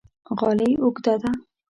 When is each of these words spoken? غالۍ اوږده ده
غالۍ 0.39 0.71
اوږده 0.83 1.13
ده 1.21 1.31